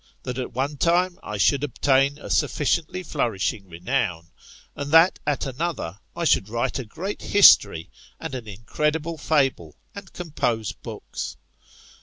[0.23, 4.31] That at one time I should obtain a sufficiently flourish ing renown,
[4.75, 10.11] and that at another, I should write a great history and an incredible fable, and
[10.11, 11.37] compose books.